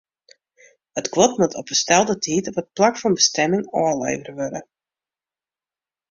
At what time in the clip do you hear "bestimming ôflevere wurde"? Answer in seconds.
3.19-4.61